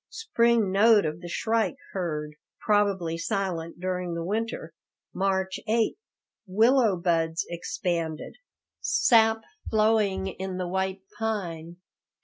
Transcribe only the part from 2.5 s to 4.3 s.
probably silent during the